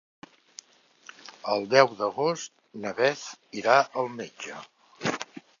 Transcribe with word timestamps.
El 1.55 1.67
deu 1.75 1.93
d'agost 2.01 2.55
na 2.87 2.97
Beth 3.03 3.29
irà 3.63 3.79
al 4.05 4.13
metge. 4.19 4.59